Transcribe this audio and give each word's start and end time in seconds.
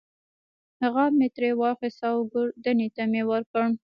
غاب 0.93 1.11
مې 1.19 1.27
ترې 1.35 1.51
واخیست 1.59 2.01
او 2.09 2.15
ګوردیني 2.31 2.87
ته 2.95 3.03
مې 3.11 3.21
ورکړ. 3.31 3.65